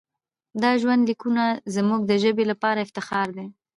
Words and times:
دا 0.63 0.71
ژوندلیکونه 0.81 1.45
زموږ 1.75 2.01
د 2.05 2.11
ژبې 2.23 2.45
لپاره 2.51 2.83
افتخار 2.85 3.27
دی. 3.37 3.47